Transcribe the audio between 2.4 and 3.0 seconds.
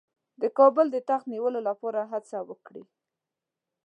وکړي.